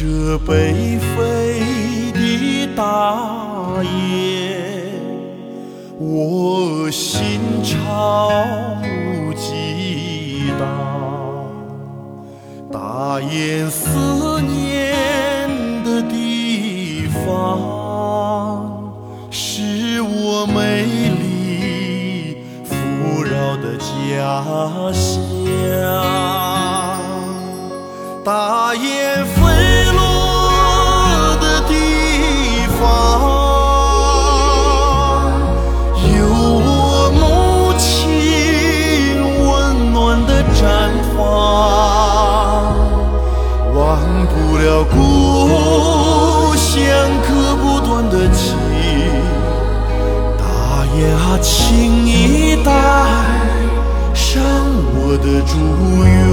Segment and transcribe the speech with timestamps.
[0.00, 1.58] 这北飞
[2.12, 4.54] 的大雁，
[5.98, 8.30] 我心潮
[9.34, 10.62] 激荡。
[12.70, 18.94] 大雁思念的地方，
[19.32, 24.44] 是我美丽富饶的家
[24.92, 25.10] 乡。
[28.24, 29.87] 大雁飞
[32.78, 32.84] 方，
[36.16, 36.18] 有
[36.64, 36.68] 我
[37.18, 37.20] 母
[37.78, 37.86] 亲
[39.46, 39.46] 温
[39.92, 40.62] 暖的毡
[41.16, 41.18] 房。
[43.74, 43.78] 忘
[44.26, 44.96] 不了故
[46.56, 46.66] 乡
[47.26, 48.42] 割不断的情，
[50.36, 50.40] 大
[50.96, 52.08] 雁啊，请你
[52.64, 52.66] 带
[54.14, 54.42] 上
[54.94, 55.52] 我的祝
[56.04, 56.27] 愿。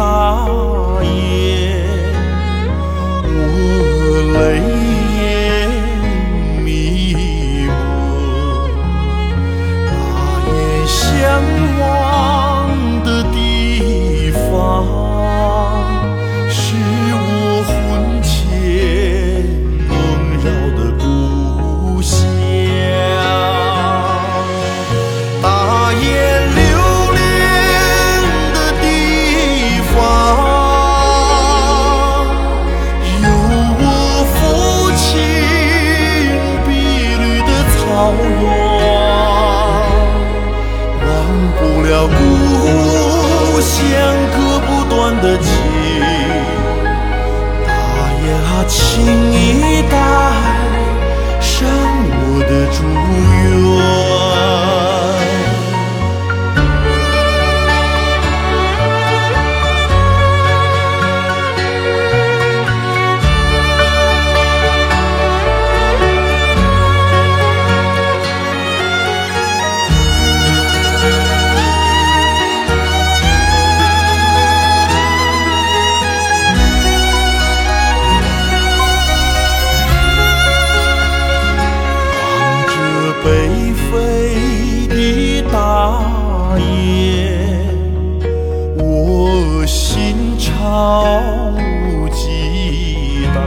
[0.00, 0.48] 大
[1.02, 1.04] 雁，
[3.22, 3.28] 我
[4.32, 4.34] 泪
[5.20, 5.20] 眼
[6.64, 6.66] 迷
[7.66, 7.70] 蒙。
[9.84, 9.92] 大
[10.48, 10.48] 雁
[10.88, 10.96] 向
[11.80, 11.84] 往
[45.20, 45.49] 不
[86.50, 86.66] 大雁，
[88.76, 91.54] 我心潮
[92.10, 93.38] 激荡。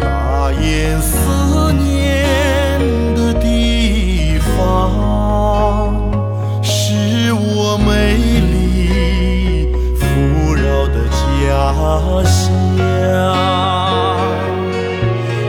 [0.00, 2.80] 大雁思念
[3.14, 6.10] 的地方，
[6.60, 11.70] 是我美丽富饶的家
[12.24, 12.52] 乡。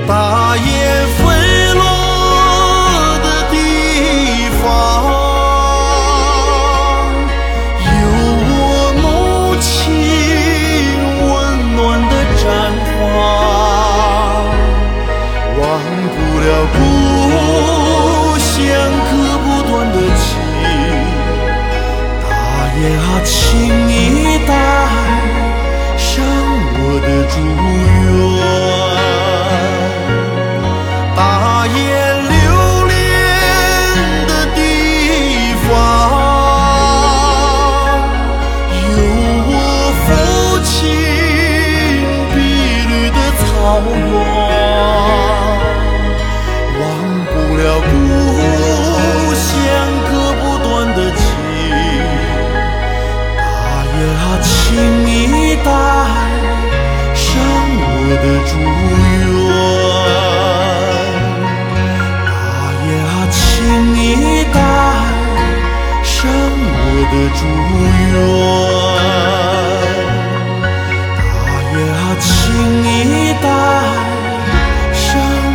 [0.07, 0.67] 大雁
[1.17, 1.25] 飞
[27.39, 27.86] 无
[67.09, 67.39] 的祝
[67.79, 68.13] 愿。
[71.45, 72.27] 大雁啊，请
[72.83, 72.85] 你
[73.41, 73.45] 带
[74.93, 75.05] 上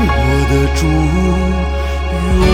[0.09, 0.19] 我
[0.51, 0.81] 的祝
[2.41, 2.52] 愿。